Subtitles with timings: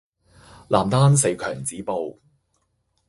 [0.67, 2.19] 男單四強止步